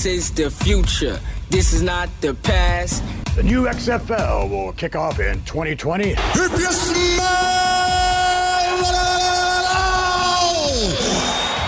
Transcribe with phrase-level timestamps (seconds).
[0.00, 1.20] This is the future.
[1.50, 3.02] This is not the past.
[3.36, 6.12] The new XFL will kick off in 2020.
[6.12, 7.26] If you smell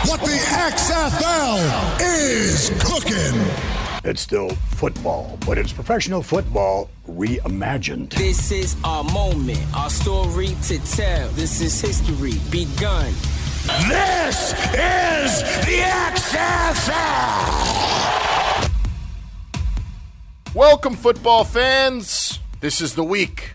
[0.06, 0.38] what the
[0.70, 3.38] XFL is cooking.
[4.02, 4.48] It's still
[4.80, 8.14] football, but it's professional football reimagined.
[8.14, 11.28] This is our moment, our story to tell.
[11.32, 13.12] This is history begun.
[13.62, 15.78] This is the
[16.10, 16.90] XFL.
[20.52, 22.40] Welcome, football fans.
[22.58, 23.52] This is the week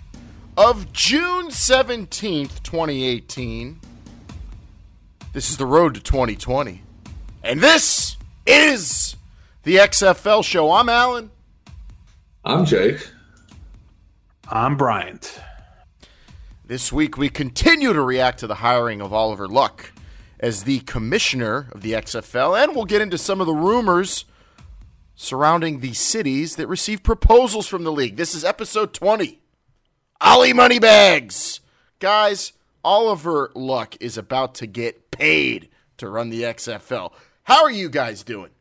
[0.55, 3.81] of June 17th, 2018.
[5.34, 6.84] This is the road to 2020.
[7.43, 8.15] And this
[8.45, 9.17] is
[9.63, 10.71] the XFL show.
[10.71, 11.31] I'm Alan.
[12.45, 13.05] I'm Jake.
[14.48, 15.41] I'm Bryant.
[16.65, 19.91] This week, we continue to react to the hiring of Oliver Luck
[20.40, 24.26] as the commissioner of the XFL, and we'll get into some of the rumors
[25.16, 28.18] surrounding the cities that received proposals from the league.
[28.18, 29.40] This is episode 20.
[30.21, 31.60] Ollie Moneybags.
[31.99, 37.12] Guys, Oliver Luck is about to get paid to run the XFL.
[37.44, 38.51] How are you guys doing?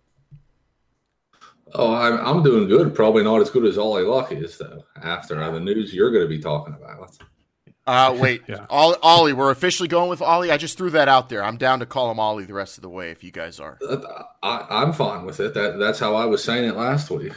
[1.75, 2.95] Oh, I'm, I'm doing good.
[2.95, 6.29] Probably not as good as Ollie Luck is, though, after the news you're going to
[6.29, 7.19] be talking about.
[7.87, 8.67] Uh, wait, Yeah.
[8.69, 10.51] Ollie, Ollie, we're officially going with Ollie.
[10.51, 11.43] I just threw that out there.
[11.45, 13.79] I'm down to call him Ollie the rest of the way if you guys are.
[14.43, 15.55] I, I'm fine with it.
[15.55, 17.33] That That's how I was saying it last week.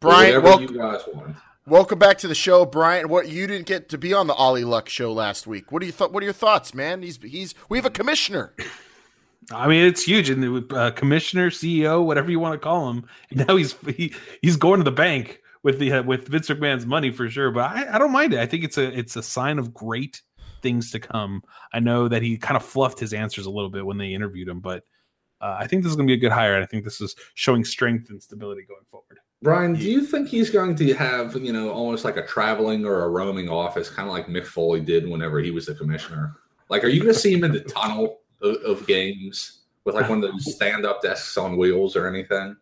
[0.00, 1.36] Brian, Whatever you guys want.
[1.66, 3.08] welcome back to the show, Brian.
[3.08, 5.70] What you didn't get to be on the Ollie Luck show last week?
[5.70, 7.02] What do you th- What are your thoughts, man?
[7.02, 8.52] He's he's we have a commissioner.
[9.52, 13.04] I mean, it's huge, and the uh, commissioner, CEO, whatever you want to call him.
[13.32, 17.10] Now he's he, he's going to the bank with the uh, with Vince McMahon's money
[17.10, 17.50] for sure.
[17.50, 18.40] But I, I don't mind it.
[18.40, 20.22] I think it's a it's a sign of great
[20.62, 21.42] things to come.
[21.72, 24.48] I know that he kind of fluffed his answers a little bit when they interviewed
[24.48, 24.84] him, but
[25.40, 26.54] uh, I think this is going to be a good hire.
[26.54, 29.18] And I think this is showing strength and stability going forward.
[29.42, 33.02] Brian, do you think he's going to have, you know, almost like a traveling or
[33.02, 36.36] a roaming office, kind of like Mick Foley did whenever he was the commissioner?
[36.68, 40.08] Like, are you going to see him in the tunnel of, of games with like
[40.08, 42.56] one of those stand up desks on wheels or anything?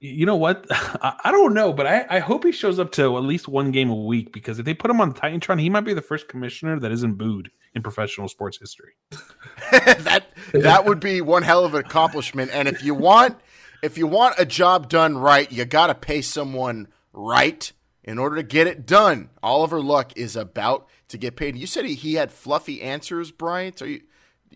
[0.00, 0.66] You know what?
[0.70, 3.70] I, I don't know, but I, I hope he shows up to at least one
[3.70, 6.28] game a week because if they put him on Titantron, he might be the first
[6.28, 8.92] commissioner that isn't booed in professional sports history.
[9.70, 12.50] that that would be one hell of an accomplishment.
[12.52, 13.38] And if you want
[13.82, 17.72] if you want a job done right, you got to pay someone right
[18.04, 19.30] in order to get it done.
[19.42, 21.56] Oliver Luck is about to get paid.
[21.56, 23.82] You said he, he had fluffy answers, Bryant.
[23.82, 24.00] Are you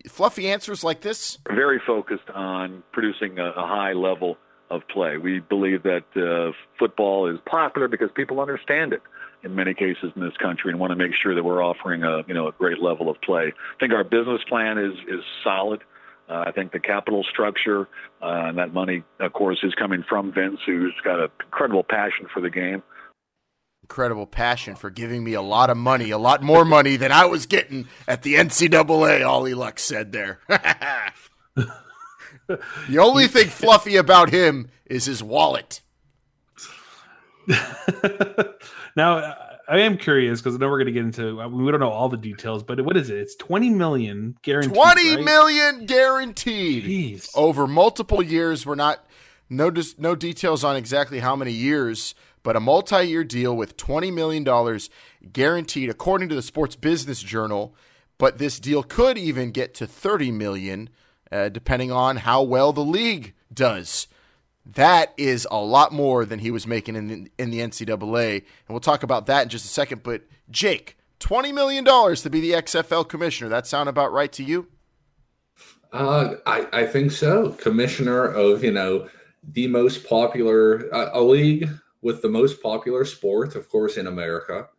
[0.09, 1.37] fluffy answers like this?
[1.47, 4.37] very focused on producing a, a high level
[4.75, 5.17] of play.
[5.17, 9.01] We believe that uh, football is popular because people understand it
[9.43, 12.21] in many cases in this country and want to make sure that we're offering a
[12.27, 13.53] you know a great level of play.
[13.53, 15.81] I think our business plan is is solid.
[16.29, 17.81] Uh, I think the capital structure
[18.21, 22.27] uh, and that money, of course, is coming from Vince, who's got an incredible passion
[22.33, 22.81] for the game.
[23.83, 27.25] Incredible passion for giving me a lot of money, a lot more money than I
[27.25, 29.27] was getting at the NCAA.
[29.27, 30.39] Ollie Luck said there.
[32.47, 35.81] the only thing fluffy about him is his wallet.
[38.95, 39.35] now,
[39.67, 41.35] I am curious because I know we're going to get into.
[41.47, 43.17] We don't know all the details, but what is it?
[43.17, 44.73] It's twenty million guaranteed.
[44.73, 45.25] Twenty right?
[45.25, 47.29] million guaranteed Jeez.
[47.35, 48.65] over multiple years.
[48.65, 49.05] We're not
[49.49, 54.43] no no details on exactly how many years, but a multi-year deal with twenty million
[54.43, 54.89] dollars
[55.31, 57.75] guaranteed, according to the Sports Business Journal.
[58.17, 60.89] But this deal could even get to thirty million,
[61.33, 64.07] uh, depending on how well the league does.
[64.65, 68.69] That is a lot more than he was making in the, in the NCAA, and
[68.69, 70.03] we'll talk about that in just a second.
[70.03, 73.49] But Jake, twenty million dollars to be the XFL commissioner.
[73.49, 74.67] That sound about right to you?
[75.91, 77.51] Uh, I, I think so.
[77.51, 79.09] Commissioner of, you know,
[79.43, 81.69] the most popular, uh, a league
[82.01, 84.69] with the most popular sport, of course, in America,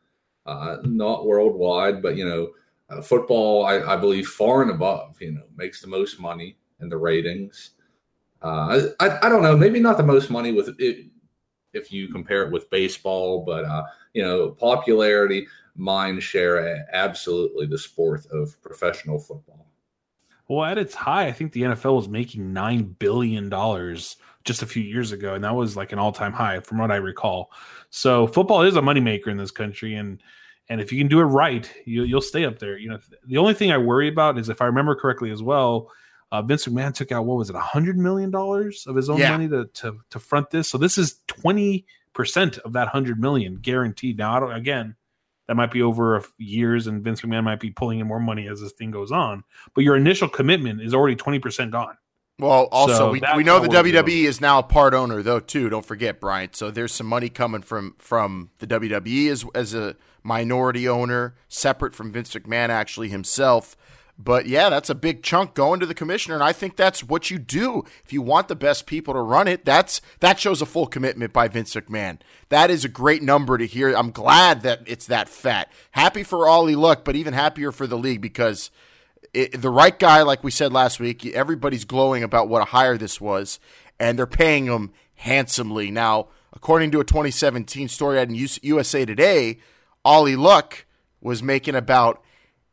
[0.45, 2.51] uh, not worldwide, but, you know,
[2.91, 6.89] uh, football, I, I believe, far and above, you know, makes the most money in
[6.89, 7.71] the ratings.
[8.43, 11.06] Uh, I, I don't know, maybe not the most money with it
[11.73, 17.79] if you compare it with baseball, but, uh, you know, popularity, mind share, absolutely the
[17.79, 19.67] sport of professional football.
[20.47, 24.67] Well, at its high, I think the NFL was making nine billion dollars just a
[24.67, 27.50] few years ago, and that was like an all-time high from what I recall.
[27.88, 30.23] So football is a moneymaker in this country, and
[30.69, 32.78] and if you can do it right, you, you'll stay up there.
[32.78, 35.90] You know, the only thing I worry about is if I remember correctly as well,
[36.32, 39.19] uh, Vince McMahon took out what was it, a hundred million dollars of his own
[39.19, 39.31] Yeah.
[39.31, 40.69] money to, to to front this.
[40.69, 44.19] So this is twenty percent of that hundred million guaranteed.
[44.19, 44.96] Now, I don't again.
[45.46, 48.62] That might be over years, and Vince McMahon might be pulling in more money as
[48.62, 49.44] this thing goes on.
[49.75, 51.99] But your initial commitment is already twenty percent gone.
[52.39, 55.69] Well, also So we, we know the WWE is now a part owner though too.
[55.69, 56.53] Don't forget, Brian.
[56.53, 61.95] So there's some money coming from from the WWE as as a minority owner, separate
[61.95, 63.77] from Vince McMahon actually himself.
[64.17, 67.31] But yeah, that's a big chunk going to the commissioner, and I think that's what
[67.31, 69.65] you do if you want the best people to run it.
[69.65, 72.21] That's that shows a full commitment by Vince McMahon.
[72.49, 73.93] That is a great number to hear.
[73.93, 75.71] I'm glad that it's that fat.
[75.93, 78.71] Happy for Ollie Luck, but even happier for the league because
[79.35, 82.97] it, the right guy, like we said last week, everybody's glowing about what a hire
[82.97, 83.59] this was,
[83.99, 85.91] and they're paying him handsomely.
[85.91, 89.59] Now, according to a 2017 story out in USA Today,
[90.05, 90.87] Ollie Luck
[91.21, 92.23] was making about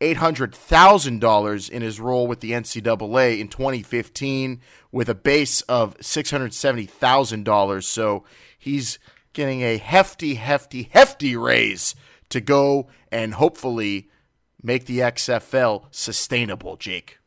[0.01, 4.59] $800,000 in his role with the NCAA in 2015
[4.91, 7.83] with a base of $670,000.
[7.83, 8.23] So
[8.57, 8.99] he's
[9.33, 11.95] getting a hefty, hefty, hefty raise
[12.29, 14.09] to go and hopefully
[14.63, 17.17] make the XFL sustainable, Jake?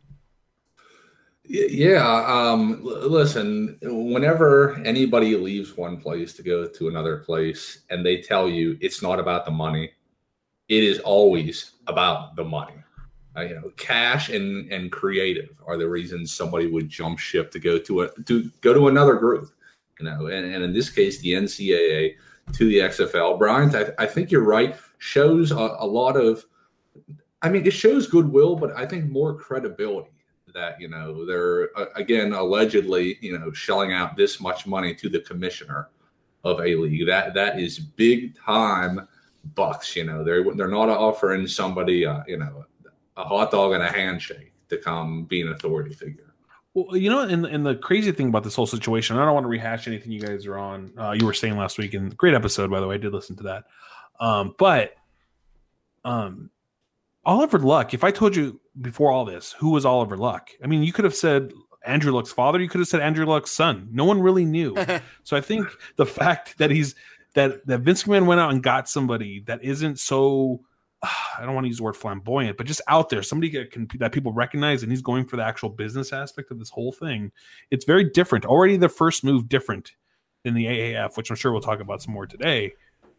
[1.47, 2.25] Yeah.
[2.27, 8.49] Um, listen, whenever anybody leaves one place to go to another place and they tell
[8.49, 9.91] you it's not about the money,
[10.69, 12.75] it is always about the money.
[13.37, 17.59] Uh, you know, cash and, and creative are the reasons somebody would jump ship to
[17.59, 19.51] go to a to go to another group.
[19.99, 22.15] You know, and, and in this case, the NCAA
[22.53, 23.39] to the XFL.
[23.39, 24.77] Brian, I, I think you're right.
[24.99, 26.45] Shows a, a lot of
[27.45, 30.11] I mean, it shows goodwill, but I think more credibility
[30.55, 35.09] that you know they're uh, again allegedly you know shelling out this much money to
[35.11, 35.91] the commissioner
[36.43, 37.07] of a league.
[37.07, 39.07] That that is big time
[39.55, 39.95] bucks.
[39.95, 42.65] You know, they're they're not offering somebody uh, you know
[43.19, 46.33] a hot dog and a handshake to come be an authority figure.
[46.73, 49.45] Well, you know, and and the crazy thing about this whole situation, I don't want
[49.45, 50.93] to rehash anything you guys are on.
[50.97, 52.95] Uh, you were saying last week, and great episode by the way.
[52.95, 53.65] I did listen to that,
[54.19, 54.95] um, but
[56.05, 56.51] um,
[57.27, 60.83] Oliver Luck, if I told you before all this who was Oliver Luck, I mean,
[60.83, 61.53] you could have said
[61.85, 63.89] Andrew Luck's father, you could have said Andrew Luck's son.
[63.93, 64.77] No one really knew.
[65.25, 66.95] so I think the fact that he's
[67.35, 70.61] that that Vince McMahon went out and got somebody that isn't so
[71.03, 73.89] I don't want to use the word flamboyant, but just out there, somebody that can
[73.99, 77.33] that people recognize, and he's going for the actual business aspect of this whole thing.
[77.71, 78.45] It's very different.
[78.45, 79.93] Already the first move different
[80.45, 82.73] than the AAF, which I'm sure we'll talk about some more today.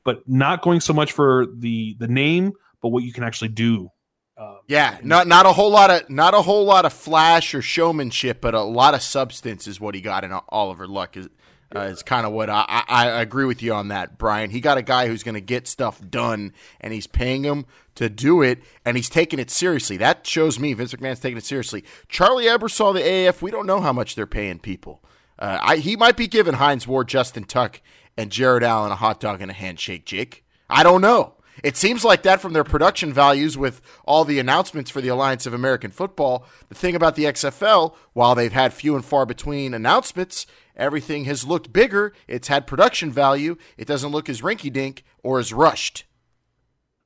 [0.04, 3.90] But not going so much for the the name, but what you can actually do
[4.38, 7.62] um, yeah, not not a whole lot of not a whole lot of flash or
[7.62, 11.16] showmanship, but a lot of substance is what he got in Oliver Luck.
[11.16, 11.30] Is
[11.76, 14.50] uh, is kind of what I, I, I agree with you on that, Brian.
[14.50, 17.66] He got a guy who's going to get stuff done, and he's paying him
[17.96, 19.98] to do it, and he's taking it seriously.
[19.98, 21.84] That shows me Vince McMahon's taking it seriously.
[22.08, 25.02] Charlie Ebersol, the AAF, we don't know how much they're paying people.
[25.40, 27.82] Uh, I, he might be giving Hines Ward, Justin Tuck,
[28.18, 30.46] and Jared Allen a hot dog and a handshake, Jake.
[30.70, 31.34] I don't know.
[31.64, 35.46] It seems like that from their production values with all the announcements for the Alliance
[35.46, 36.46] of American Football.
[36.70, 41.46] The thing about the XFL, while they've had few and far between announcements, everything has
[41.46, 42.14] looked bigger.
[42.28, 43.58] It's had production value.
[43.78, 46.06] It doesn't look as rinky dink or as rushed.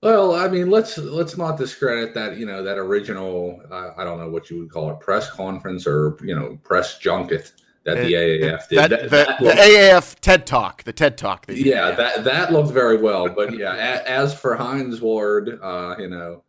[0.01, 2.37] Well, I mean, let's let's not discredit that.
[2.37, 3.61] You know, that original.
[3.69, 6.97] Uh, I don't know what you would call it, press conference or you know, press
[6.99, 7.51] junket
[7.93, 8.77] that the AAF did.
[8.77, 11.45] That, that, that the, looked, the, AAF TED Talk, the TED Talk.
[11.49, 13.29] yeah, that that looked very well.
[13.29, 13.73] But yeah,
[14.05, 16.43] as for Hines Ward, uh, you know,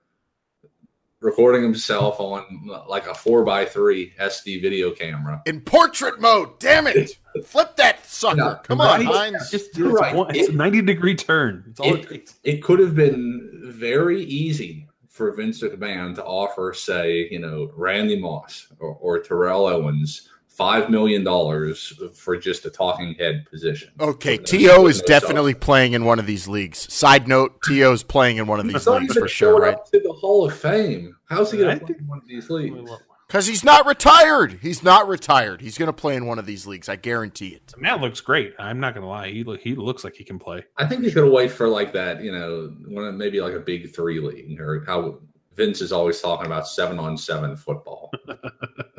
[1.21, 6.59] recording himself on like a four by three SD video camera in portrait mode.
[6.59, 7.19] Damn it!
[7.45, 8.37] Flip that sucker!
[8.37, 9.51] No, Come on, Hines.
[9.51, 10.15] Just, it's, right.
[10.15, 11.65] one, it's it, a ninety degree turn.
[11.71, 14.89] It's all it, it, it could have been very easy
[15.21, 20.30] for Vince McMahon to offer, say, you know, Randy Moss or, or Terrell Owens
[20.61, 23.91] five million dollars for just a talking head position.
[23.99, 24.87] Okay, T.O.
[24.89, 26.93] is definitely playing in one of these leagues.
[26.93, 27.93] Side note: T.O.
[27.93, 29.79] is playing in one of these leagues for sure, right?
[29.87, 31.17] to the Hall of Fame.
[31.31, 32.91] How's he going to play in one of these leagues?
[33.27, 34.59] Because he's not retired.
[34.61, 35.63] He's not retired.
[35.63, 36.91] He's going to play in one of these leagues.
[36.91, 37.69] I guarantee it.
[37.69, 38.53] The man looks great.
[38.59, 39.31] I'm not going to lie.
[39.31, 40.65] He look, he looks like he can play.
[40.77, 42.23] I think he's going to wait for like that.
[42.23, 45.21] You know, one of maybe like a big three league or how
[45.55, 48.11] Vince is always talking about seven on seven football.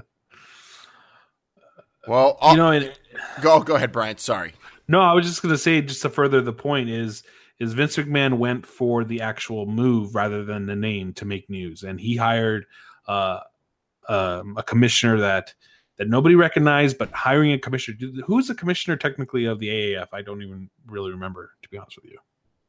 [2.07, 2.99] Well, I'll, you know, it,
[3.41, 4.17] go go ahead, Brian.
[4.17, 4.53] Sorry.
[4.87, 7.23] No, I was just going to say, just to further the point is
[7.59, 11.83] is Vince McMahon went for the actual move rather than the name to make news,
[11.83, 12.65] and he hired
[13.07, 13.39] uh,
[14.09, 15.53] um, a commissioner that
[15.97, 17.97] that nobody recognized, but hiring a commissioner.
[18.25, 20.07] Who's the commissioner technically of the AAF?
[20.11, 22.17] I don't even really remember, to be honest with you.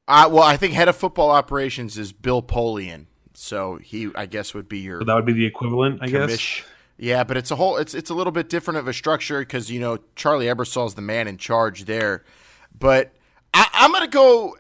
[0.07, 4.53] Uh, well, I think head of football operations is Bill Polian, so he, I guess,
[4.53, 5.01] would be your.
[5.01, 6.63] So that would be the equivalent, I guess.
[6.99, 9.71] Yeah, but it's a whole it's it's a little bit different of a structure because
[9.71, 12.25] you know Charlie Ebersol is the man in charge there.
[12.79, 13.13] But
[13.55, 14.57] I, I'm gonna go.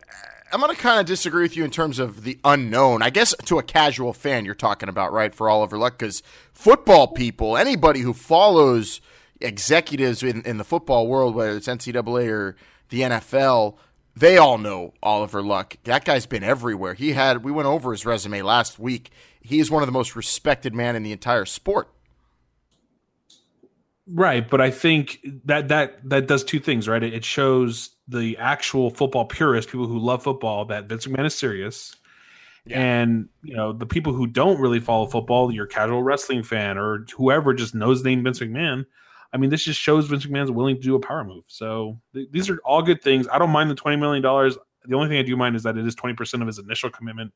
[0.53, 3.01] I'm gonna kind of disagree with you in terms of the unknown.
[3.01, 6.23] I guess to a casual fan, you're talking about right for Oliver Luck because
[6.53, 9.01] football people, anybody who follows
[9.41, 12.57] executives in, in the football world, whether it's NCAA or
[12.91, 13.77] the NFL,
[14.15, 15.77] they all know Oliver Luck.
[15.85, 16.95] That guy's been everywhere.
[16.95, 19.11] He had we went over his resume last week.
[19.41, 21.89] He is one of the most respected man in the entire sport.
[24.14, 27.02] Right, but I think that that that does two things, right?
[27.02, 31.97] It shows the actual football purists, people who love football, that Vince McMahon is serious.
[32.66, 32.81] Yeah.
[32.81, 37.07] And you know the people who don't really follow football, your casual wrestling fan or
[37.16, 38.85] whoever just knows the name Vince McMahon.
[39.33, 41.45] I mean, this just shows Vince McMahon's willing to do a power move.
[41.49, 43.26] So th- these are all good things.
[43.33, 44.59] I don't mind the twenty million dollars.
[44.85, 46.90] The only thing I do mind is that it is twenty percent of his initial
[46.90, 47.33] commitment.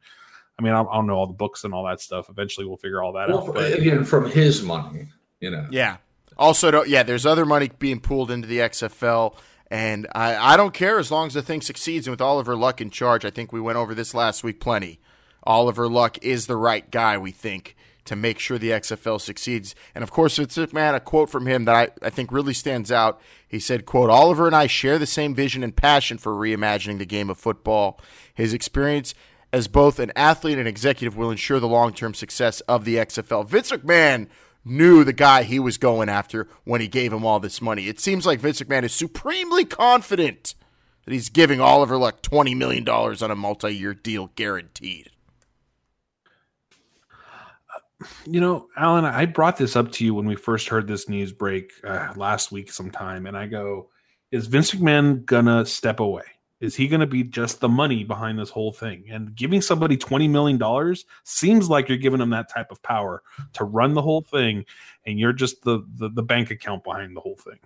[0.58, 2.28] I mean, I don't know all the books and all that stuff.
[2.28, 3.54] Eventually, we'll figure all that well, out.
[3.54, 5.08] But, again, from his money,
[5.40, 5.66] you know.
[5.70, 5.96] Yeah,
[6.36, 9.36] also, yeah, there's other money being pooled into the XFL,
[9.70, 12.06] and I, I don't care as long as the thing succeeds.
[12.06, 15.00] And with Oliver Luck in charge, I think we went over this last week plenty.
[15.44, 19.74] Oliver Luck is the right guy, we think, to make sure the XFL succeeds.
[19.94, 22.92] And of course, it's man, a quote from him that I, I think really stands
[22.92, 23.20] out.
[23.48, 27.06] He said, quote, Oliver and I share the same vision and passion for reimagining the
[27.06, 28.00] game of football.
[28.34, 29.14] His experience
[29.52, 33.48] as both an athlete and executive will ensure the long term success of the XFL.
[33.48, 34.28] Vince McMahon
[34.66, 37.88] knew the guy he was going after when he gave him all this money.
[37.88, 40.54] It seems like Vince McMahon is supremely confident
[41.04, 45.10] that he's giving Oliver Luck $20 million on a multi year deal guaranteed.
[48.26, 51.32] You know, Alan, I brought this up to you when we first heard this news
[51.32, 53.88] break uh, last week sometime, and I go,
[54.30, 56.24] is Vince McMahon gonna step away?
[56.60, 59.04] Is he going to be just the money behind this whole thing?
[59.10, 63.22] And giving somebody $20 million seems like you're giving them that type of power
[63.54, 64.64] to run the whole thing,
[65.04, 67.58] and you're just the, the, the bank account behind the whole thing.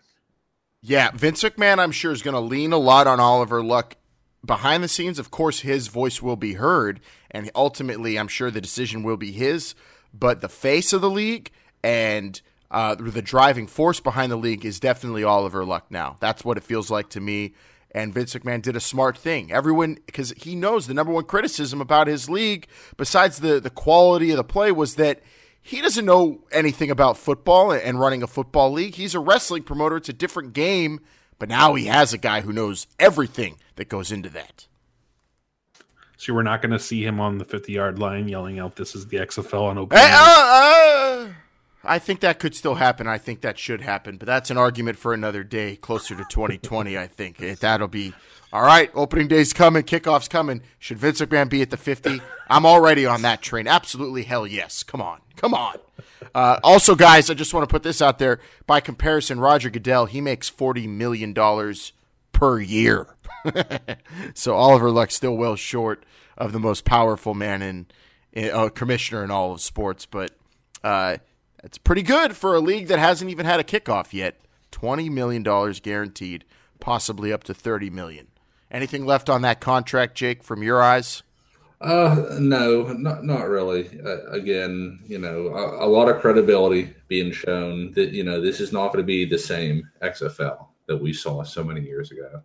[0.82, 3.96] Yeah, Vince McMahon, I'm sure, is going to lean a lot on Oliver Luck
[4.44, 5.18] behind the scenes.
[5.18, 9.30] Of course, his voice will be heard, and ultimately, I'm sure the decision will be
[9.30, 9.74] his.
[10.12, 11.52] But the face of the league
[11.84, 16.16] and uh, the driving force behind the league is definitely Oliver Luck now.
[16.20, 17.54] That's what it feels like to me.
[17.92, 19.50] And Vince McMahon did a smart thing.
[19.50, 24.30] Everyone, because he knows the number one criticism about his league, besides the, the quality
[24.30, 25.22] of the play, was that
[25.62, 28.94] he doesn't know anything about football and running a football league.
[28.94, 29.96] He's a wrestling promoter.
[29.96, 31.00] It's a different game.
[31.38, 34.66] But now he has a guy who knows everything that goes into that.
[36.16, 38.94] So we're not going to see him on the 50 yard line yelling out, This
[38.94, 39.96] is the XFL on open.
[39.96, 41.28] Hey, uh, uh,
[41.82, 43.06] I think that could still happen.
[43.06, 46.98] I think that should happen, but that's an argument for another day, closer to 2020.
[46.98, 48.12] I think that'll be
[48.52, 48.90] all right.
[48.94, 50.60] Opening day's coming, kickoff's coming.
[50.78, 52.20] Should Vince McMahon be at the 50?
[52.50, 53.66] I'm already on that train.
[53.66, 54.82] Absolutely, hell yes.
[54.82, 55.76] Come on, come on.
[56.34, 58.40] Uh, also, guys, I just want to put this out there.
[58.66, 61.92] By comparison, Roger Goodell he makes 40 million dollars
[62.32, 63.06] per year.
[64.34, 66.04] so Oliver Luck still well short
[66.36, 67.86] of the most powerful man in,
[68.32, 70.32] in uh, commissioner in all of sports, but.
[70.82, 71.18] Uh,
[71.62, 74.40] it's pretty good for a league that hasn't even had a kickoff yet.
[74.72, 75.42] $20 million
[75.82, 76.44] guaranteed,
[76.78, 78.28] possibly up to 30 million.
[78.70, 81.22] Anything left on that contract, Jake, from your eyes?
[81.80, 83.88] Uh, no, not not really.
[84.04, 88.60] Uh, again, you know, a, a, lot of credibility being shown that you know this
[88.60, 92.42] is not going to be the same XFL that we saw so many years ago.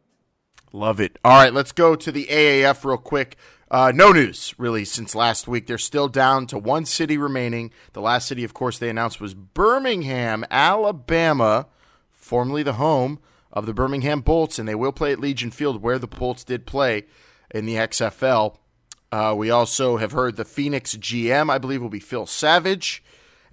[0.72, 1.20] Love it.
[1.26, 3.36] All right, let's go to the AAF real quick.
[3.70, 5.68] Uh, no news really since last week.
[5.68, 7.72] They're still down to one city remaining.
[7.94, 11.68] The last city, of course, they announced was Birmingham, Alabama,
[12.12, 13.20] formerly the home
[13.52, 16.66] of the Birmingham Bolts, and they will play at Legion Field where the Bolts did
[16.66, 17.06] play
[17.52, 18.58] in the XFL.
[19.12, 23.04] Uh, we also have heard the Phoenix GM, I believe, will be Phil Savage,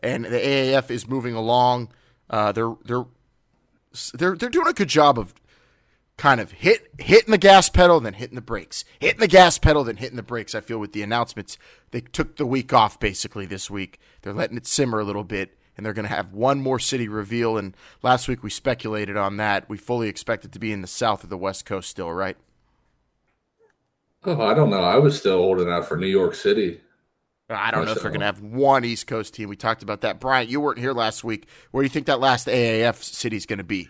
[0.00, 1.92] and the AAF is moving along.
[2.28, 3.04] Uh, they're they're
[4.14, 5.34] they're they're doing a good job of
[6.16, 9.84] kind of hit hitting the gas pedal, then hitting the brakes, hitting the gas pedal,
[9.84, 10.54] then hitting the brakes.
[10.54, 11.58] I feel with the announcements,
[11.90, 13.98] they took the week off basically this week.
[14.22, 17.08] They're letting it simmer a little bit, and they're going to have one more city
[17.08, 17.56] reveal.
[17.56, 19.68] And last week we speculated on that.
[19.68, 22.36] We fully expect it to be in the south of the west coast still, right?
[24.24, 24.82] Oh, I don't know.
[24.82, 26.80] I was still holding out for New York City.
[27.50, 29.48] I don't know if they're going to have one East Coast team.
[29.48, 30.20] We talked about that.
[30.20, 31.48] Bryant, you weren't here last week.
[31.70, 33.88] Where do you think that last AAF city is going to be?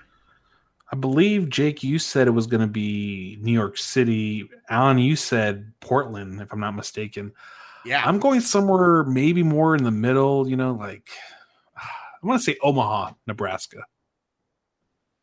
[0.93, 4.49] I believe Jake, you said it was going to be New York City.
[4.69, 7.33] Alan, you said Portland, if I'm not mistaken.
[7.87, 10.47] Yeah, I'm going somewhere maybe more in the middle.
[10.47, 11.09] You know, like
[11.77, 13.85] I want to say Omaha, Nebraska.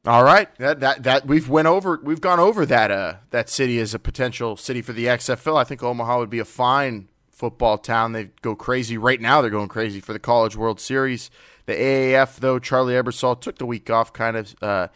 [0.05, 3.79] All right, that that that we've went over, we've gone over that uh that city
[3.79, 5.57] as a potential city for the XFL.
[5.57, 8.13] I think Omaha would be a fine football town.
[8.13, 9.41] They go crazy right now.
[9.41, 11.29] They're going crazy for the College World Series.
[11.67, 14.55] The AAF though, Charlie Ebersol took the week off, kind of.
[14.63, 14.87] Uh,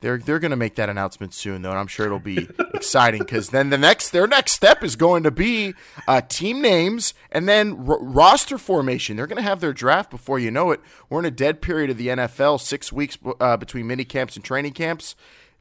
[0.00, 3.20] They're they're going to make that announcement soon, though, and I'm sure it'll be exciting
[3.20, 5.74] because then the next their next step is going to be
[6.06, 9.16] uh, team names and then r- roster formation.
[9.16, 10.80] They're going to have their draft before you know it.
[11.10, 14.44] We're in a dead period of the NFL, six weeks uh, between mini camps and
[14.44, 15.16] training camps.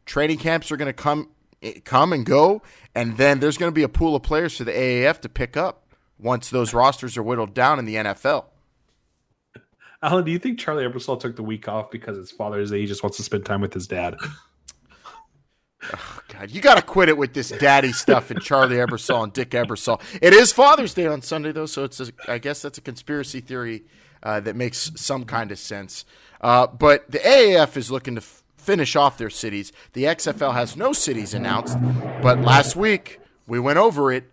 [0.06, 1.30] Training camps are going to come
[1.64, 2.62] eh, come and go,
[2.94, 5.58] and then there's going to be a pool of players for the AAF to pick
[5.58, 5.88] up
[6.20, 8.46] once those rosters are whittled down in the NFL.
[10.02, 12.82] Alan, do you think Charlie Ebersol took the week off because it's Father's Day?
[12.82, 14.16] He just wants to spend time with his dad.
[15.94, 19.32] Oh, God, you got to quit it with this daddy stuff and Charlie Ebersol and
[19.32, 20.02] Dick Ebersol.
[20.22, 23.42] It is Father's Day on Sunday, though, so it's a, I guess that's a conspiracy
[23.42, 23.84] theory
[24.24, 26.04] uh, that makes some kind of sense.
[26.42, 29.72] Uh, but the AAF is looking to f- finish off their cities.
[29.94, 31.78] The XFL has no cities announced,
[32.22, 34.32] but last week we went over it.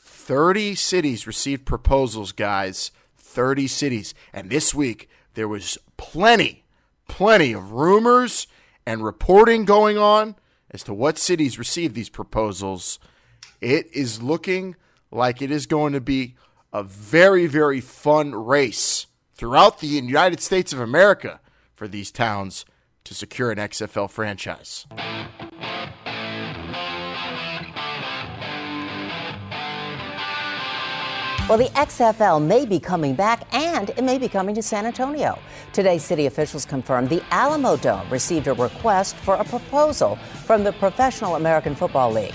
[0.00, 2.90] 30 cities received proposals, guys.
[3.30, 4.14] 30 cities.
[4.32, 6.64] And this week, there was plenty,
[7.08, 8.46] plenty of rumors
[8.86, 10.36] and reporting going on
[10.70, 12.98] as to what cities received these proposals.
[13.60, 14.76] It is looking
[15.10, 16.34] like it is going to be
[16.72, 21.40] a very, very fun race throughout the United States of America
[21.74, 22.64] for these towns
[23.04, 24.86] to secure an XFL franchise.
[31.50, 35.36] Well, the XFL may be coming back and it may be coming to San Antonio.
[35.72, 40.14] Today, city officials confirmed the Alamo Dome received a request for a proposal
[40.44, 42.32] from the Professional American Football League.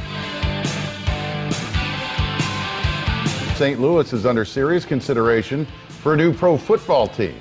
[3.56, 3.80] St.
[3.80, 7.40] Louis is under serious consideration for a new pro football team.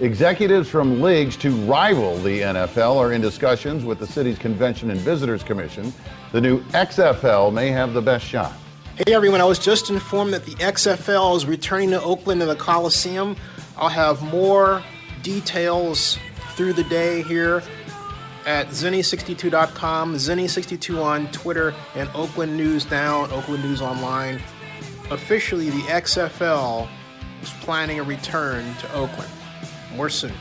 [0.00, 5.00] Executives from leagues to rival the NFL are in discussions with the city's Convention and
[5.00, 5.90] Visitors Commission.
[6.32, 8.52] The new XFL may have the best shot.
[8.96, 12.54] Hey everyone, I was just informed that the XFL is returning to Oakland in the
[12.54, 13.34] Coliseum.
[13.76, 14.84] I'll have more
[15.24, 16.16] details
[16.54, 17.60] through the day here
[18.46, 24.40] at Zennie62.com, Zennie62 on Twitter, and Oakland News Now, Oakland News Online.
[25.10, 26.88] Officially, the XFL
[27.42, 29.30] is planning a return to Oakland.
[29.96, 30.34] More soon.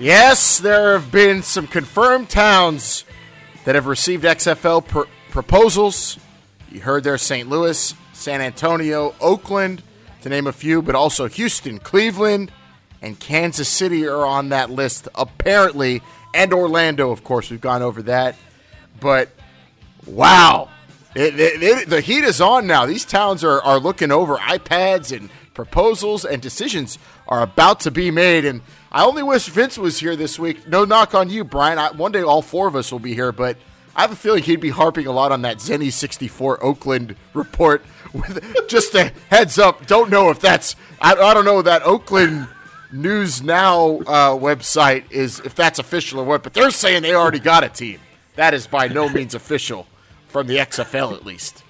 [0.00, 3.04] Yes, there have been some confirmed towns
[3.66, 6.18] that have received XFL pr- proposals.
[6.72, 7.50] You heard there St.
[7.50, 9.82] Louis, San Antonio, Oakland,
[10.22, 12.50] to name a few, but also Houston, Cleveland,
[13.02, 16.00] and Kansas City are on that list, apparently,
[16.32, 17.50] and Orlando, of course.
[17.50, 18.36] We've gone over that.
[19.00, 19.28] But
[20.06, 20.70] wow,
[21.14, 22.86] it, it, it, the heat is on now.
[22.86, 28.10] These towns are, are looking over iPads and proposals, and decisions are about to be
[28.10, 28.44] made.
[28.44, 30.68] And I only wish Vince was here this week.
[30.68, 31.78] No knock on you, Brian.
[31.78, 33.56] I, one day all four of us will be here, but
[33.94, 37.84] I have a feeling he'd be harping a lot on that Zennie 64 Oakland report.
[38.12, 42.48] With just a heads up, don't know if that's I, I don't know that Oakland
[42.92, 47.38] News Now uh, website is if that's official or what, but they're saying they already
[47.38, 48.00] got a team.
[48.34, 49.86] That is by no means official
[50.26, 51.62] from the XFL at least.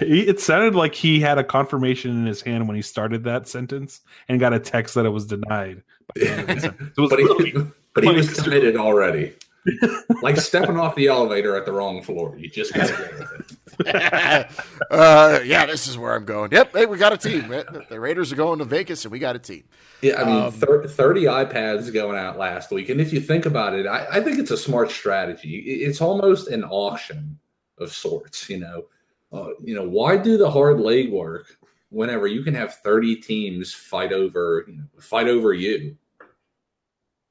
[0.00, 4.00] It sounded like he had a confirmation in his hand when he started that sentence
[4.28, 5.82] and got a text that it was denied.
[6.16, 7.54] it was but he,
[7.94, 9.34] but he was committed already.
[10.22, 12.36] like stepping off the elevator at the wrong floor.
[12.38, 14.50] You just got to go with it.
[14.90, 16.52] uh, yeah, this is where I'm going.
[16.52, 17.48] Yep, hey, we got a team.
[17.48, 19.64] The Raiders are going to Vegas, and we got a team.
[20.02, 22.88] Yeah, I mean, um, 30 iPads going out last week.
[22.88, 25.58] And if you think about it, I, I think it's a smart strategy.
[25.58, 27.38] It's almost an auction
[27.78, 28.84] of sorts, you know.
[29.32, 31.58] Uh, you know, why do the hard leg work
[31.90, 35.96] whenever you can have 30 teams fight over you know, fight over you?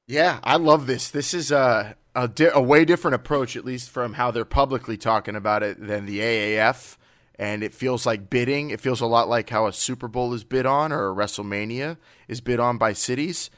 [0.06, 1.10] Yeah, I love this.
[1.10, 4.96] This is a a, di- a, way different approach, at least from how they're publicly
[4.96, 6.96] talking about it, than the AAF.
[7.38, 8.70] And it feels like bidding.
[8.70, 11.96] It feels a lot like how a Super Bowl is bid on or a WrestleMania
[12.26, 13.50] is bid on by cities.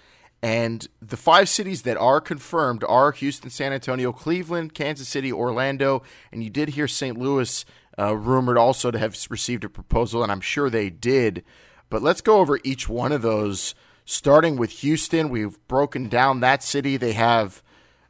[0.42, 6.02] And the five cities that are confirmed are Houston, San Antonio, Cleveland, Kansas City, Orlando,
[6.30, 7.16] and you did hear St.
[7.16, 7.64] Louis
[8.00, 11.44] uh, rumored also to have received a proposal, and I'm sure they did.
[11.90, 13.74] But let's go over each one of those.
[14.06, 16.96] Starting with Houston, we've broken down that city.
[16.96, 17.62] They have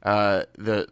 [0.02, 0.86] uh, the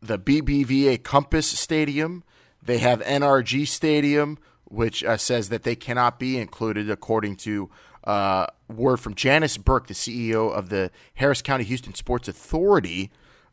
[0.00, 2.24] the BBVA Compass Stadium.
[2.62, 7.70] They have NRG Stadium, which uh, says that they cannot be included, according to
[8.04, 13.10] uh, word from Janis Burke, the CEO of the Harris County Houston Sports Authority.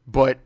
[0.07, 0.39] But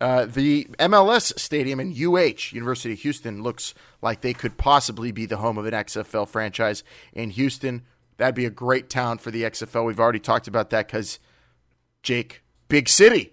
[0.00, 5.26] uh, the MLS Stadium in UH, University of Houston, looks like they could possibly be
[5.26, 7.82] the home of an XFL franchise in Houston.
[8.16, 9.86] That'd be a great town for the XFL.
[9.86, 11.18] We've already talked about that because,
[12.02, 13.32] Jake, big city.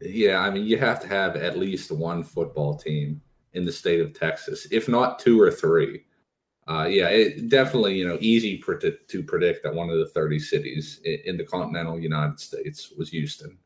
[0.00, 3.20] Yeah, I mean, you have to have at least one football team
[3.52, 6.04] in the state of Texas, if not two or three.
[6.68, 8.56] uh, yeah, it definitely you know easy
[9.08, 13.58] to predict that one of the 30 cities in the continental United States was Houston.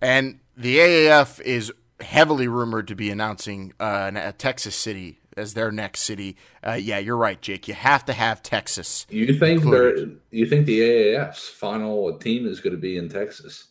[0.00, 5.70] And the AAF is heavily rumored to be announcing uh, a Texas city as their
[5.70, 6.36] next city.
[6.66, 7.68] Uh, yeah, you're right, Jake.
[7.68, 9.06] You have to have Texas.
[9.10, 9.64] You think
[10.30, 13.68] you think the AAF's final team is going to be in Texas?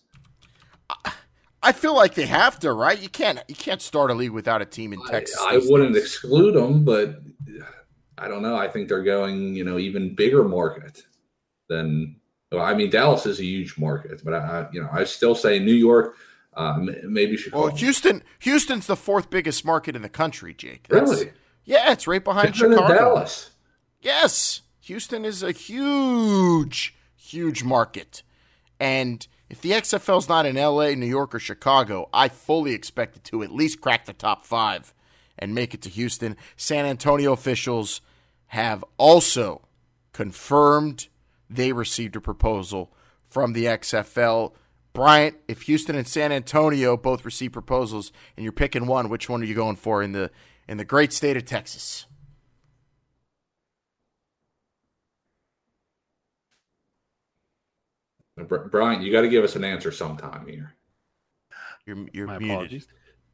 [1.61, 2.99] I feel like they have to, right?
[2.99, 5.37] You can't you can't start a league without a team in Texas.
[5.41, 7.21] I, I wouldn't exclude them, but
[8.17, 8.55] I don't know.
[8.55, 11.03] I think they're going, you know, even bigger market
[11.69, 12.16] than.
[12.51, 15.60] Well, I mean, Dallas is a huge market, but I, you know, I still say
[15.60, 16.15] New York,
[16.53, 17.67] uh, maybe Chicago.
[17.67, 20.88] Well, Houston, Houston's the fourth biggest market in the country, Jake.
[20.88, 21.31] That's, really?
[21.65, 22.88] Yeah, it's right behind Chicago.
[22.88, 23.51] Dallas.
[23.99, 28.23] Yes, Houston is a huge, huge market,
[28.79, 33.23] and if the XFL's not in LA, New York, or Chicago, I fully expect it
[33.25, 34.93] to at least crack the top five
[35.39, 36.36] and make it to Houston.
[36.57, 38.01] San Antonio officials
[38.47, 39.67] have also
[40.12, 41.07] confirmed
[41.49, 42.93] they received a proposal
[43.29, 44.53] from the XFL.
[44.93, 49.41] Bryant, if Houston and San Antonio both receive proposals and you're picking one, which one
[49.41, 50.31] are you going for in the
[50.67, 52.05] in the great state of Texas?
[58.38, 60.75] Brian, you got to give us an answer sometime here.
[61.86, 62.51] You're, you're My muted.
[62.55, 62.88] apologies.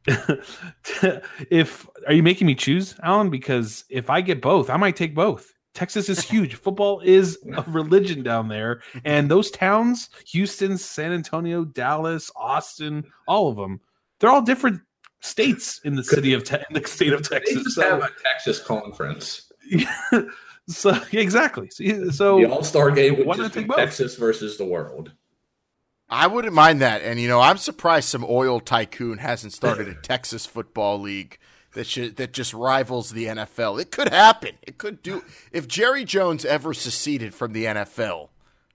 [1.50, 3.30] if are you making me choose, Alan?
[3.30, 5.52] Because if I get both, I might take both.
[5.74, 6.54] Texas is huge.
[6.54, 13.48] Football is a religion down there, and those towns, Houston, San Antonio, Dallas, Austin, all
[13.48, 13.80] of them,
[14.20, 14.80] they're all different
[15.20, 17.54] states in the city of te- in the state of Texas.
[17.54, 17.64] They Texas.
[17.64, 19.50] just So, have a Texas conference.
[20.68, 21.68] so exactly.
[21.70, 23.74] So, so The All Star game would why not just be?
[23.74, 25.12] Texas versus the world.
[26.08, 27.02] I wouldn't mind that.
[27.02, 31.38] And, you know, I'm surprised some oil tycoon hasn't started a Texas football league
[31.74, 33.80] that should, that just rivals the NFL.
[33.80, 34.56] It could happen.
[34.62, 35.22] It could do.
[35.52, 38.30] If Jerry Jones ever seceded from the NFL,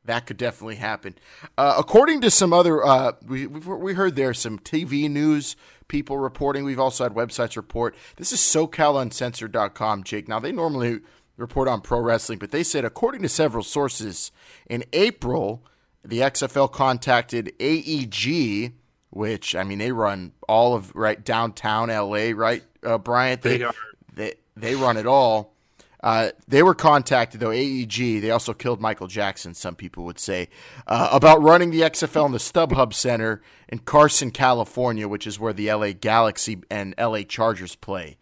[0.05, 1.15] that could definitely happen.
[1.57, 5.55] Uh, according to some other, uh, we, we heard there some TV news
[5.87, 6.63] people reporting.
[6.63, 7.95] We've also had websites report.
[8.15, 10.27] This is SoCalUncensored.com, Jake.
[10.27, 10.99] Now, they normally
[11.35, 14.31] report on pro wrestling, but they said, according to several sources,
[14.69, 15.63] in April,
[16.03, 18.73] the XFL contacted AEG,
[19.09, 23.41] which I mean they run all of right downtown LA, right, uh, Bryant?
[23.41, 23.73] They are.
[24.13, 25.53] They they run it all.
[26.01, 28.21] Uh, they were contacted though AEG.
[28.21, 29.53] They also killed Michael Jackson.
[29.53, 30.47] Some people would say
[30.87, 35.53] uh, about running the XFL in the StubHub Center in Carson, California, which is where
[35.53, 38.17] the LA Galaxy and LA Chargers play.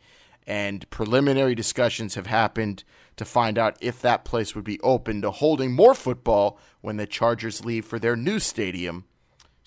[0.47, 2.84] And preliminary discussions have happened
[3.17, 7.06] to find out if that place would be open to holding more football when the
[7.06, 9.06] Chargers leave for their new stadium.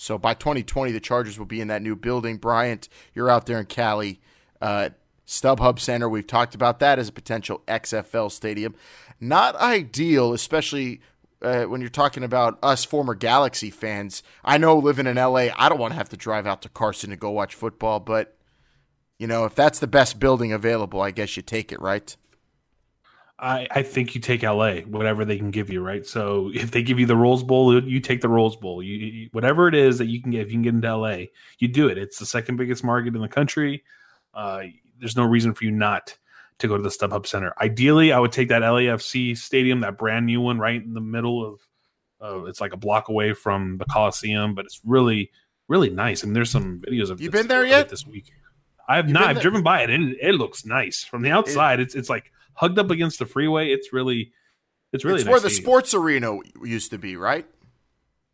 [0.01, 2.39] So by 2020, the Chargers will be in that new building.
[2.39, 4.19] Bryant, you're out there in Cali.
[4.59, 4.89] Uh,
[5.27, 8.75] StubHub Center, we've talked about that as a potential XFL stadium.
[9.21, 11.03] Not ideal, especially
[11.43, 14.23] uh, when you're talking about us former Galaxy fans.
[14.43, 17.11] I know living in LA, I don't want to have to drive out to Carson
[17.11, 18.39] to go watch football, but
[19.19, 22.17] you know, if that's the best building available, I guess you take it, right?
[23.41, 26.05] I, I think you take LA, whatever they can give you, right?
[26.07, 28.83] So if they give you the Rose Bowl, you take the Rose Bowl.
[28.83, 31.25] You, you whatever it is that you can get, if you can get into LA,
[31.59, 31.97] you do it.
[31.97, 33.83] It's the second biggest market in the country.
[34.35, 34.65] Uh,
[34.99, 36.17] there's no reason for you not
[36.59, 37.55] to go to the StubHub Center.
[37.59, 41.45] Ideally, I would take that LAFC stadium, that brand new one, right in the middle
[41.45, 41.61] of.
[42.23, 45.31] Uh, it's like a block away from the Coliseum, but it's really,
[45.69, 46.23] really nice.
[46.23, 47.23] I mean, there's some videos of.
[47.23, 47.89] You been there yet?
[47.89, 48.31] This week,
[48.87, 49.23] I have You not.
[49.23, 49.89] I've driven by it.
[49.89, 51.81] It, it looks nice from the outside.
[51.81, 53.71] it's it's like hugged up against the freeway.
[53.73, 54.33] It's really,
[54.93, 55.65] it's really it's nice where the stadium.
[55.65, 57.47] sports arena used to be, right?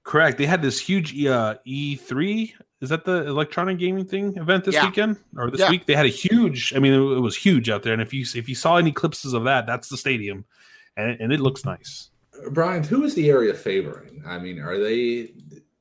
[0.05, 0.39] Correct.
[0.39, 2.53] They had this huge uh, E3.
[2.81, 4.85] Is that the electronic gaming thing event this Yeah.
[4.87, 5.71] weekend or this Yeah.
[5.71, 5.87] week?
[5.87, 6.73] They had a huge.
[6.75, 7.93] I mean, it, it was huge out there.
[7.93, 10.45] And if you if you saw any clips of that, that's the stadium,
[10.97, 12.11] and and it looks nice.
[12.51, 14.23] Brian, who is the area favoring?
[14.27, 15.33] I mean, are they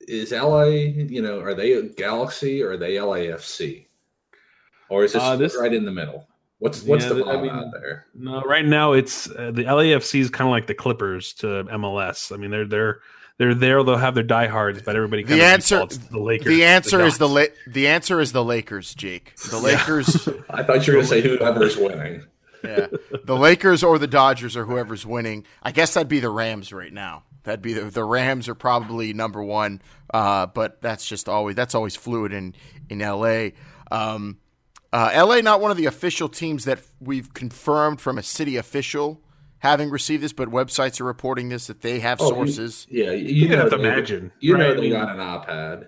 [0.08, 3.88] is LA, you know, are they a Galaxy or are they LAFC?
[4.90, 6.28] Or is this, Uh, this- right in the middle?
[6.60, 8.08] What's what's Yeah, the I mean, out there?
[8.14, 12.32] No, right now it's uh, the LAFC is kind of like the Clippers to MLS.
[12.32, 13.00] I mean, they're they're
[13.38, 13.84] they're there.
[13.84, 15.24] They'll have their diehards, but everybody.
[15.24, 16.48] The answer, the Lakers.
[16.48, 17.58] the answer is the Giants.
[17.68, 19.36] La- the answer is the Lakers, Jake.
[19.52, 22.24] The Lakers, I thought you were going to say whoever's winning.
[22.64, 22.88] yeah,
[23.26, 25.46] the Lakers or the Dodgers or whoever's winning.
[25.62, 27.24] I guess that'd be the Rams right now.
[27.44, 29.82] That'd be the, the Rams are probably number one,
[30.14, 32.56] uh, but that's just always that's always fluid in
[32.90, 33.50] in LA.
[33.92, 34.38] Um,
[34.96, 39.22] uh, LA not one of the official teams that we've confirmed from a city official
[39.60, 42.88] having received this, but websites are reporting this that they have Oh, you- sources.
[42.90, 44.74] Yeah, you, You know have to they- imagine, You know right?
[44.76, 45.88] they I mean- got an iPad.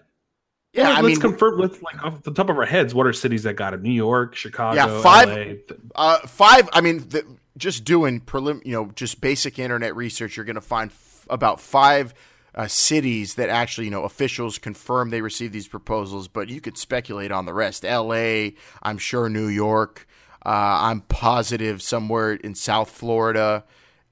[0.73, 1.59] Yeah, Well, I let's mean, confirm.
[1.59, 3.81] Let's like off the top of our heads, what are cities that got it?
[3.81, 5.75] New York, Chicago, Yeah, five- LA.
[5.95, 6.69] Uh, five.
[6.73, 7.23] I mean, the,
[7.57, 11.59] just doing prelim, you know, just basic internet research, you're going to find f- about
[11.61, 12.13] five
[12.57, 16.27] uh, cities that actually, you know, officials confirm they received these proposals.
[16.27, 17.85] But you could speculate on the rest.
[17.85, 18.55] L.A.
[18.81, 20.07] I'm sure New York.
[20.43, 20.49] Uh,
[20.81, 23.63] I'm positive somewhere in South Florida.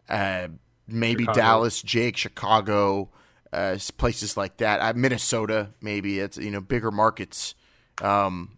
[0.08, 0.50] Uh,
[0.88, 1.40] maybe Chicago.
[1.40, 3.10] Dallas, Jake, Chicago,
[3.52, 4.80] uh, places like that.
[4.80, 7.56] Uh, Minnesota, maybe it's you know bigger markets.
[8.00, 8.58] Um,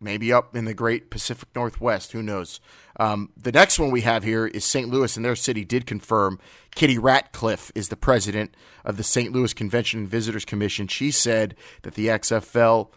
[0.00, 2.12] maybe up in the great Pacific Northwest.
[2.12, 2.60] Who knows?
[3.00, 4.90] Um, the next one we have here is St.
[4.90, 6.38] Louis, and their city did confirm.
[6.74, 9.32] Kitty Ratcliffe is the president of the St.
[9.32, 10.86] Louis Convention and Visitors Commission.
[10.86, 12.90] She said that the XFL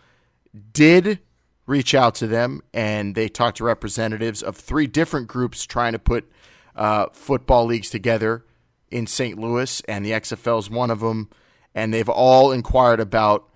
[0.73, 1.19] did
[1.65, 5.99] reach out to them, and they talked to representatives of three different groups trying to
[5.99, 6.29] put
[6.75, 8.45] uh, football leagues together
[8.91, 9.39] in St.
[9.39, 11.29] Louis, and the XFL is one of them.
[11.73, 13.49] And they've all inquired about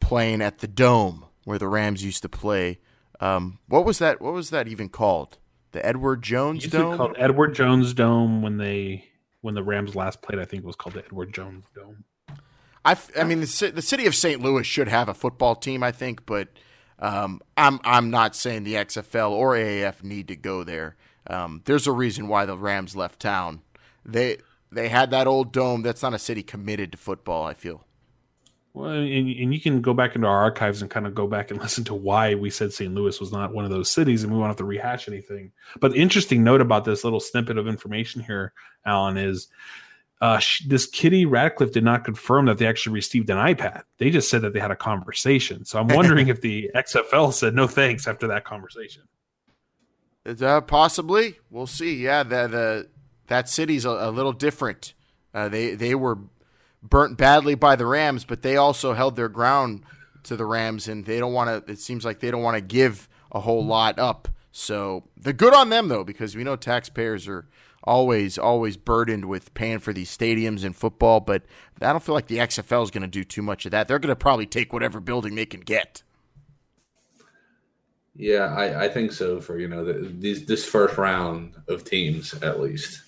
[0.00, 2.80] playing at the Dome where the Rams used to play.
[3.20, 4.20] Um, what was that?
[4.20, 5.38] What was that even called?
[5.72, 6.96] The Edward Jones Dome.
[6.96, 9.06] called Edward Jones Dome when they
[9.40, 10.38] when the Rams last played.
[10.38, 12.04] I think it was called the Edward Jones Dome.
[12.84, 14.40] I, I mean, the, the city of St.
[14.40, 16.48] Louis should have a football team, I think, but
[16.98, 20.96] um, I'm I'm not saying the XFL or AAF need to go there.
[21.26, 23.62] Um, there's a reason why the Rams left town.
[24.04, 24.38] They
[24.70, 25.82] they had that old dome.
[25.82, 27.44] That's not a city committed to football.
[27.44, 27.84] I feel.
[28.74, 31.50] Well, and, and you can go back into our archives and kind of go back
[31.50, 32.94] and listen to why we said St.
[32.94, 35.52] Louis was not one of those cities, and we won't have to rehash anything.
[35.80, 38.52] But the interesting note about this little snippet of information here,
[38.86, 39.48] Alan, is
[40.22, 43.82] uh, this Kitty Ratcliffe did not confirm that they actually received an iPad.
[43.98, 45.64] They just said that they had a conversation.
[45.64, 49.02] So I'm wondering if the XFL said no thanks after that conversation.
[50.24, 51.96] Uh, possibly, we'll see.
[51.96, 52.88] Yeah, the the
[53.26, 54.94] that city's a, a little different.
[55.34, 56.18] Uh, they they were
[56.82, 59.82] burnt badly by the Rams, but they also held their ground
[60.24, 61.72] to the Rams, and they don't want to.
[61.72, 64.28] It seems like they don't want to give a whole lot up.
[64.52, 67.46] So they're good on them though, because we know taxpayers are
[67.84, 71.20] always always burdened with paying for these stadiums and football.
[71.20, 71.42] But
[71.80, 73.88] I don't feel like the XFL is going to do too much of that.
[73.88, 76.02] They're going to probably take whatever building they can get.
[78.14, 82.34] Yeah, I, I think so for you know the, these this first round of teams
[82.42, 83.00] at least.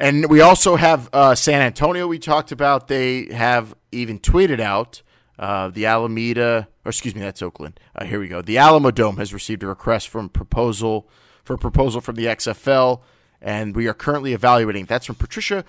[0.00, 2.06] And we also have uh, San Antonio.
[2.06, 2.86] We talked about.
[2.86, 5.02] They have even tweeted out
[5.40, 7.80] uh, the Alameda, or excuse me, that's Oakland.
[7.96, 8.40] Uh, here we go.
[8.40, 11.08] The Alamo Dome has received a request from proposal
[11.42, 13.00] for a proposal from the XFL,
[13.42, 14.84] and we are currently evaluating.
[14.84, 15.64] That's from Patricia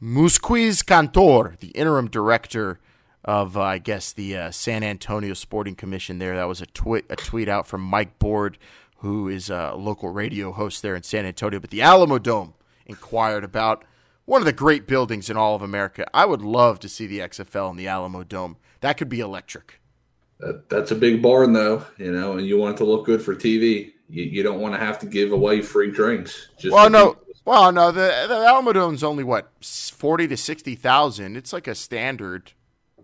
[0.00, 2.78] Muzquiz Cantor, the interim director
[3.24, 6.18] of, uh, I guess, the uh, San Antonio Sporting Commission.
[6.20, 8.58] There, that was a tweet a tweet out from Mike Board,
[8.98, 11.58] who is a local radio host there in San Antonio.
[11.58, 12.54] But the Alamo Dome
[12.92, 13.84] inquired about
[14.24, 16.06] one of the great buildings in all of America.
[16.14, 18.56] I would love to see the XFL in the Alamo Dome.
[18.80, 19.80] That could be electric.
[20.38, 23.22] That, that's a big barn though, you know, and you want it to look good
[23.22, 23.92] for TV.
[24.08, 26.48] You, you don't want to have to give away free drinks.
[26.58, 27.90] Just well, no, well, no.
[27.92, 31.36] The the Alamo Dome's only what forty to sixty thousand.
[31.36, 32.52] It's like a standard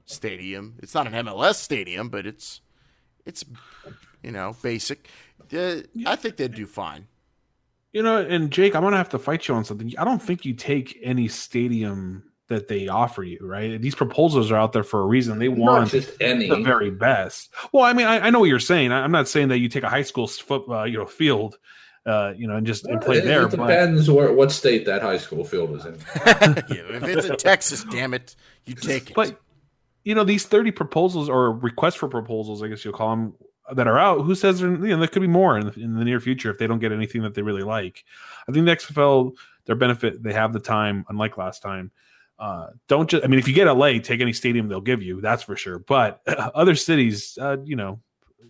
[0.04, 0.76] stadium.
[0.82, 2.60] It's not an MLS stadium, but it's
[3.24, 3.44] it's
[4.22, 5.08] you know basic.
[5.52, 7.06] Uh, I think they'd do fine.
[7.98, 9.92] You know, and Jake, I'm gonna have to fight you on something.
[9.98, 13.82] I don't think you take any stadium that they offer you, right?
[13.82, 15.40] These proposals are out there for a reason.
[15.40, 16.48] They not want just any.
[16.48, 17.52] the very best.
[17.72, 18.92] Well, I mean, I, I know what you're saying.
[18.92, 21.58] I, I'm not saying that you take a high school foot, uh, you know, field,
[22.06, 23.42] uh, you know, and just and play it, there.
[23.42, 25.94] It but depends where what state that high school field is in.
[26.68, 29.16] Yeah, if it's in Texas, damn it, you take it.
[29.16, 29.40] but
[30.04, 33.34] you know, these 30 proposals or requests for proposals, I guess you'll call them,
[33.74, 34.22] that are out.
[34.22, 36.50] Who says there, you know, there could be more in the, in the near future
[36.50, 38.04] if they don't get anything that they really like.
[38.48, 39.32] I think the XFL,
[39.66, 41.90] their benefit, they have the time, unlike last time.
[42.38, 45.20] Uh, don't just, I mean, if you get LA, take any stadium they'll give you,
[45.20, 45.78] that's for sure.
[45.78, 48.00] But other cities, uh, you know,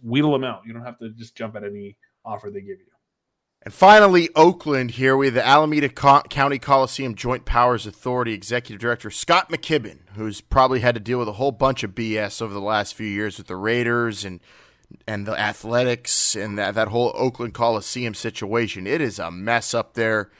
[0.02, 0.62] wheedle them out.
[0.66, 2.86] You don't have to just jump at any offer they give you.
[3.62, 4.92] And finally, Oakland.
[4.92, 9.98] Here we have the Alameda Co- County Coliseum Joint Powers Authority Executive Director Scott McKibben,
[10.14, 13.06] who's probably had to deal with a whole bunch of BS over the last few
[13.06, 14.40] years with the Raiders and
[15.06, 18.86] and the Athletics and that, that whole Oakland Coliseum situation.
[18.86, 20.30] It is a mess up there.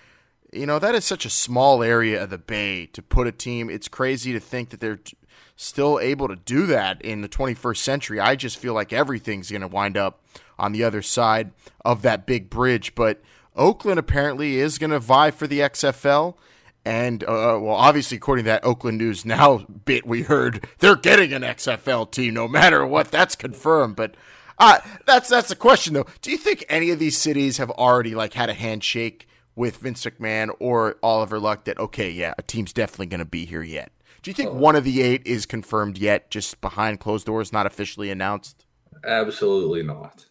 [0.53, 3.69] You know that is such a small area of the Bay to put a team.
[3.69, 5.17] It's crazy to think that they're t-
[5.57, 8.21] still able to do that in the 21st century.
[8.21, 10.23] I just feel like everything's going to wind up
[10.59, 11.53] on the other side
[11.85, 12.95] of that big bridge.
[12.95, 13.21] But
[13.57, 16.37] Oakland apparently is going to vie for the XFL.
[16.85, 21.33] And, uh, well, obviously, according to that Oakland News Now bit we heard, they're getting
[21.33, 23.11] an XFL team no matter what.
[23.11, 23.97] That's confirmed.
[23.97, 24.15] But
[24.59, 26.07] uh, that's that's the question, though.
[26.23, 30.05] Do you think any of these cities have already, like, had a handshake with Vince
[30.05, 33.90] McMahon or Oliver Luck that, okay, yeah, a team's definitely going to be here yet?
[34.23, 37.66] Do you think one of the eight is confirmed yet, just behind closed doors, not
[37.66, 38.66] officially announced?
[39.05, 40.27] Absolutely not.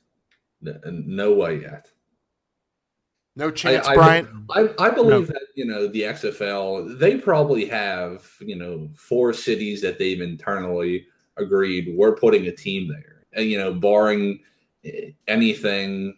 [0.61, 1.91] No, no way yet.
[3.37, 4.45] No chance, I, Brian.
[4.49, 6.97] I, I believe that you know the XFL.
[6.97, 11.05] They probably have you know four cities that they've internally
[11.37, 14.39] agreed we're putting a team there, and you know, barring
[14.85, 16.15] eh, anything,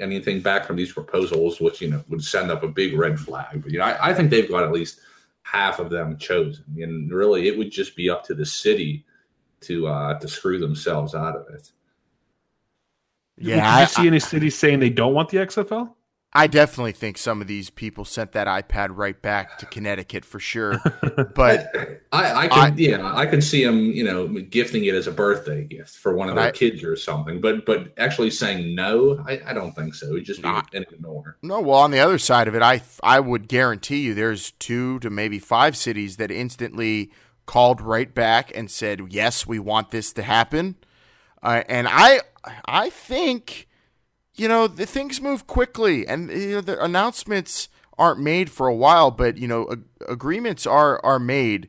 [0.00, 3.62] anything back from these proposals, which you know would send up a big red flag.
[3.62, 5.00] But you know, I, I think they've got at least
[5.42, 9.04] half of them chosen, and really, it would just be up to the city
[9.60, 11.70] to uh to screw themselves out of it.
[13.40, 15.94] Yeah, Did you I, see any cities saying they don't want the XFL?
[16.32, 20.38] I definitely think some of these people sent that iPad right back to Connecticut for
[20.38, 20.78] sure.
[21.34, 21.72] But
[22.12, 25.12] I, I can, I, yeah, I can see them, you know, gifting it as a
[25.12, 27.40] birthday gift for one of their I, kids or something.
[27.40, 30.16] But, but actually saying no, I, I don't think so.
[30.16, 31.36] It just be an ignore.
[31.42, 34.98] No, well, on the other side of it, I, I would guarantee you, there's two
[35.00, 37.10] to maybe five cities that instantly
[37.46, 40.76] called right back and said, "Yes, we want this to happen."
[41.42, 42.20] Uh, and I,
[42.64, 43.67] I think
[44.38, 48.74] you know, the things move quickly, and you know, the announcements aren't made for a
[48.74, 51.68] while, but you know, ag- agreements are are made.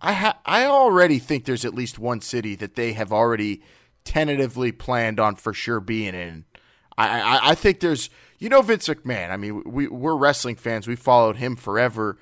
[0.00, 3.62] I ha- I already think there's at least one city that they have already
[4.04, 6.44] tentatively planned on for sure being in.
[6.96, 9.30] I I, I think there's you know Vince McMahon.
[9.30, 10.86] I mean, we we're wrestling fans.
[10.86, 12.18] We followed him forever.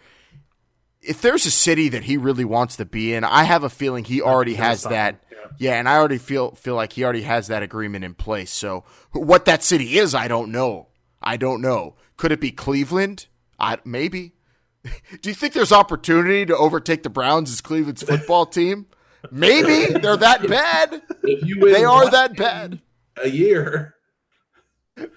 [1.06, 4.04] If there's a city that he really wants to be in, I have a feeling
[4.04, 5.24] he already has that
[5.58, 8.50] yeah, and I already feel feel like he already has that agreement in place.
[8.50, 10.88] So what that city is, I don't know.
[11.22, 11.96] I don't know.
[12.16, 13.26] Could it be Cleveland?
[13.58, 14.34] I maybe.
[14.84, 18.86] Do you think there's opportunity to overtake the Browns as Cleveland's football team?
[19.30, 21.02] Maybe they're that bad.
[21.22, 22.80] they are that bad.
[23.22, 23.94] A year.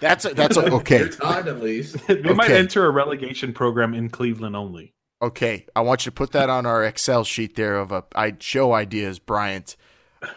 [0.00, 1.08] That's a, that's a, okay.
[1.08, 2.06] Time at least.
[2.06, 2.32] they okay.
[2.32, 4.94] might enter a relegation program in Cleveland only.
[5.20, 8.36] Okay, I want you to put that on our Excel sheet there of a I
[8.38, 9.76] show ideas, Bryant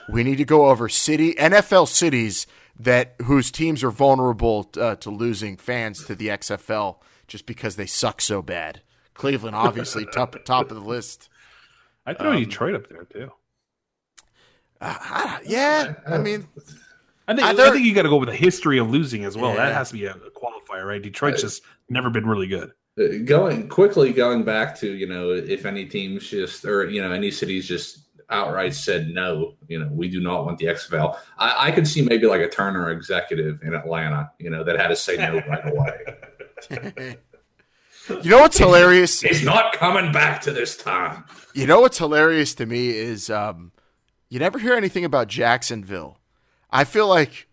[0.09, 2.47] we need to go over city NFL cities
[2.79, 7.85] that whose teams are vulnerable uh, to losing fans to the XFL just because they
[7.85, 8.81] suck so bad.
[9.13, 11.29] Cleveland, obviously, top top of the list.
[12.05, 13.31] I throw um, Detroit up there too.
[14.79, 16.47] Uh, yeah, I mean,
[17.27, 19.51] I think I think you got to go with a history of losing as well.
[19.51, 19.67] Yeah.
[19.67, 21.01] That has to be a, a qualifier, right?
[21.01, 22.71] Detroit's just never been really good.
[23.25, 27.31] Going quickly, going back to you know, if any teams just or you know any
[27.31, 28.01] cities just
[28.31, 29.55] outright said no.
[29.67, 31.17] You know, we do not want the XFL.
[31.37, 34.87] I, I could see maybe like a Turner executive in Atlanta, you know, that had
[34.87, 37.17] to say no right away.
[38.23, 39.21] you know what's hilarious?
[39.21, 41.25] He's not coming back to this time.
[41.53, 43.71] You know what's hilarious to me is um,
[44.29, 46.17] you never hear anything about Jacksonville.
[46.71, 47.47] I feel like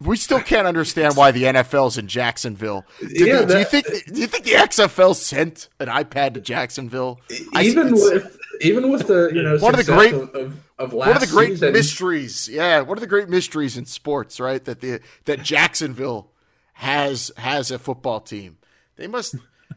[0.00, 2.86] we still can't understand why the NFL's in Jacksonville.
[3.00, 7.20] Did yeah, do you think do you think the XFL sent an iPad to Jacksonville?
[7.60, 11.10] Even with even with the you know one of the great of, of, of one
[11.10, 11.72] of the great season.
[11.72, 12.48] mysteries.
[12.48, 14.64] Yeah, one of the great mysteries in sports, right?
[14.64, 16.30] That the that Jacksonville
[16.74, 18.56] has has a football team.
[18.96, 19.36] They must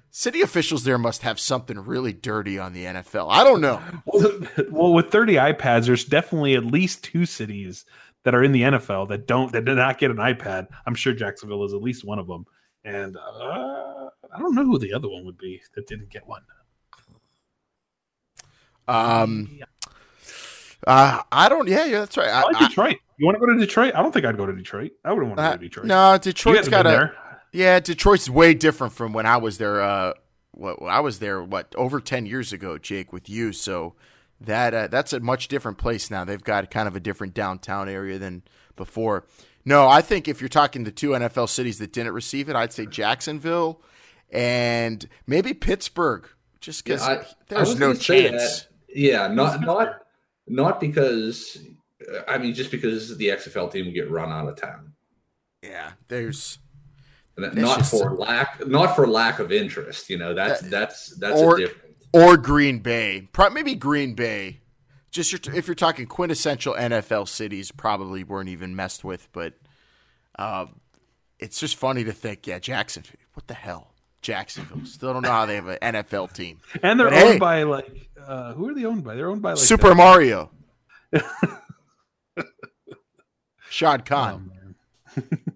[0.10, 3.28] city officials there must have something really dirty on the NFL.
[3.30, 3.82] I don't know.
[4.70, 7.86] Well, with 30 iPads, there's definitely at least two cities
[8.24, 10.68] that are in the NFL that don't that did not get an iPad.
[10.86, 12.46] I'm sure Jacksonville is at least one of them,
[12.84, 16.42] and uh, I don't know who the other one would be that didn't get one.
[18.88, 19.60] Um,
[20.86, 21.68] uh, I don't.
[21.68, 22.30] Yeah, yeah, that's right.
[22.30, 22.98] I, I like Detroit.
[23.18, 23.94] You want to go to Detroit?
[23.96, 24.92] I don't think I'd go to Detroit.
[25.06, 25.86] I wouldn't want to uh, go to Detroit.
[25.86, 27.12] No, Detroit's got a.
[27.52, 29.82] Yeah, Detroit's way different from when I was there.
[29.82, 30.14] Uh,
[30.52, 33.54] what I was there, what over ten years ago, Jake, with you.
[33.54, 33.96] So
[34.42, 36.24] that uh, that's a much different place now.
[36.26, 38.44] They've got kind of a different downtown area than
[38.76, 39.26] before.
[39.66, 42.74] No, I think if you're talking the two NFL cities that didn't receive it, I'd
[42.74, 43.82] say Jacksonville
[44.32, 46.28] and maybe Pittsburgh,
[46.60, 48.68] just because yeah, there's no chance.
[48.90, 50.02] Yeah, not not
[50.48, 51.58] not because
[52.28, 54.94] I mean just because the XFL team will get run out of town.
[55.62, 56.60] Yeah, there's
[57.38, 60.10] not for lack not for lack of interest.
[60.10, 61.83] You know that's that, that's that's or, a different
[62.14, 64.62] or Green Bay, maybe Green Bay.
[65.12, 69.28] Just your, if you're talking quintessential NFL cities, probably weren't even messed with.
[69.32, 69.54] But
[70.40, 70.80] um,
[71.40, 73.20] it's just funny to think, yeah, Jacksonville.
[73.34, 73.94] What the hell?
[74.22, 74.86] Jacksonville.
[74.86, 76.62] Still don't know how they have an NFL team.
[76.82, 79.16] And they're but owned hey, by like uh, who are they owned by?
[79.16, 80.50] They're owned by like Super Mario.
[83.70, 84.52] Shad Khan.
[85.18, 85.22] Oh,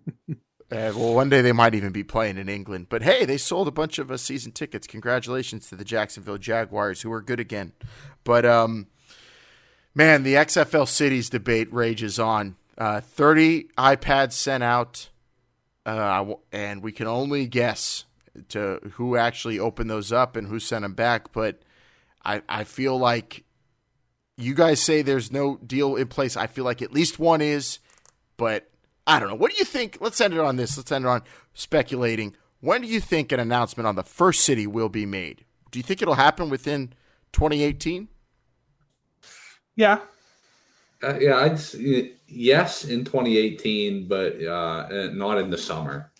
[0.70, 2.88] uh, well, one day they might even be playing in England.
[2.90, 4.86] But hey, they sold a bunch of uh, season tickets.
[4.86, 7.72] Congratulations to the Jacksonville Jaguars, who are good again.
[8.26, 8.88] But um,
[9.96, 12.58] man, the XFL cities debate rages on.
[12.78, 15.10] Uh, Thirty iPads sent out,
[15.86, 18.04] uh, and we can only guess
[18.50, 21.32] to who actually opened those up and who sent them back.
[21.32, 21.62] But
[22.26, 23.46] I, I feel like
[24.38, 26.36] you guys say there's no deal in place.
[26.36, 27.80] I feel like at least one is,
[28.36, 28.70] but
[29.08, 29.36] I don't know.
[29.36, 29.98] What do you think?
[30.02, 30.78] Let's end it on this.
[30.78, 31.22] Let's end it on
[31.54, 32.36] speculating.
[32.60, 35.46] When do you think an announcement on the first city will be made?
[35.72, 36.94] Do you think it'll happen within
[37.32, 38.10] 2018?
[39.76, 40.00] Yeah.
[41.02, 46.12] Uh, yeah, I'd s- y- yes in 2018, but uh, uh, not in the summer.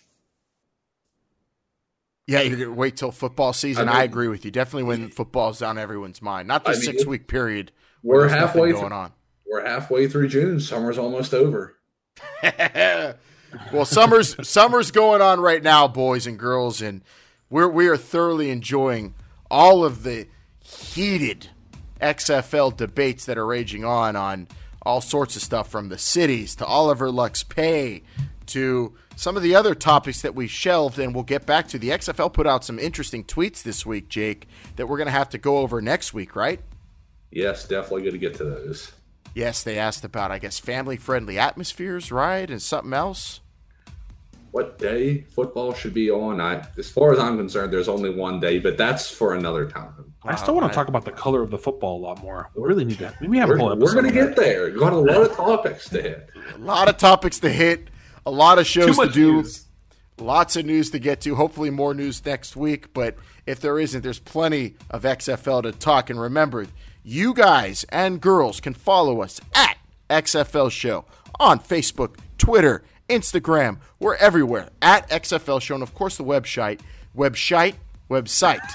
[2.26, 3.88] Yeah, you're gonna wait till football season.
[3.88, 4.50] I, I agree with you.
[4.50, 6.46] Definitely when football's on everyone's mind.
[6.46, 7.72] Not the I mean, six week period.
[8.02, 9.12] We're where there's nothing halfway going through- on.
[9.50, 10.60] We're halfway through June.
[10.60, 11.77] Summer's almost over.
[13.72, 17.02] well, summer's summer's going on right now, boys and girls, and
[17.50, 19.14] we're we are thoroughly enjoying
[19.50, 20.26] all of the
[20.62, 21.48] heated
[22.00, 24.48] XFL debates that are raging on on
[24.82, 28.02] all sorts of stuff from the cities to Oliver Luck's pay
[28.46, 31.78] to some of the other topics that we shelved and we'll get back to.
[31.78, 34.46] The XFL put out some interesting tweets this week, Jake,
[34.76, 36.60] that we're going to have to go over next week, right?
[37.30, 38.92] Yes, definitely going to get to those.
[39.38, 42.50] Yes, they asked about, I guess, family friendly atmospheres, right?
[42.50, 43.40] And something else.
[44.50, 46.40] What day football should be on?
[46.40, 50.12] I, as far as I'm concerned, there's only one day, but that's for another time.
[50.24, 52.50] I still want to talk about the color of the football a lot more.
[52.56, 53.20] We really need that.
[53.20, 54.70] Maybe we have a We're, whole we're going to get there.
[54.72, 56.30] Got a lot of topics to hit.
[56.56, 57.90] A lot of topics to hit,
[58.26, 59.66] a lot of shows to do, news.
[60.18, 61.36] lots of news to get to.
[61.36, 62.92] Hopefully, more news next week.
[62.92, 63.14] But
[63.46, 66.10] if there isn't, there's plenty of XFL to talk.
[66.10, 66.66] And remember,
[67.08, 69.78] you guys and girls can follow us at
[70.10, 71.06] XFL Show
[71.40, 73.78] on Facebook, Twitter, Instagram.
[73.98, 75.74] We're everywhere at XFL Show.
[75.74, 76.80] And of course, the website,
[77.16, 77.76] website,
[78.10, 78.74] website.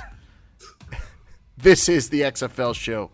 [1.57, 3.11] this is the XFL Show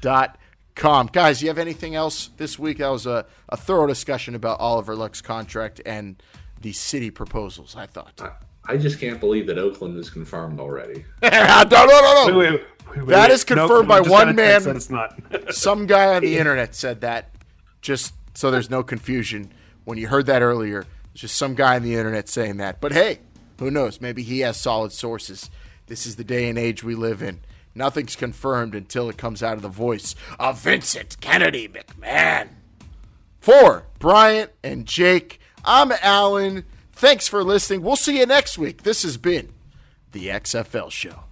[0.00, 0.38] dot
[0.74, 1.10] com.
[1.12, 2.78] Guys, you have anything else this week?
[2.78, 6.22] That was a, a thorough discussion about Oliver Luck's contract and
[6.62, 8.18] the city proposals, I thought.
[8.18, 8.30] Uh,
[8.66, 11.04] I just can't believe that Oakland is confirmed already.
[11.22, 12.36] no, no, no, no, no.
[12.38, 13.34] Wait, wait, wait, wait, That wait.
[13.34, 14.74] is Nope, confirmed we by one got a text man.
[14.74, 15.54] that It's not.
[15.54, 17.30] Some guy on the internet said that,
[17.82, 19.52] just so there's no confusion.
[19.84, 22.80] When you heard that earlier, it's just some guy on the internet saying that.
[22.80, 23.18] But hey,
[23.58, 24.00] who knows?
[24.00, 25.50] Maybe he has solid sources.
[25.86, 27.40] This is the day and age we live in.
[27.74, 32.48] Nothing's confirmed until it comes out of the voice of Vincent Kennedy McMahon.
[33.40, 36.64] For Bryant and Jake, I'm Alan.
[36.96, 37.82] Thanks for listening.
[37.82, 38.82] We'll see you next week.
[38.82, 39.52] This has been
[40.12, 41.24] the XFL Show.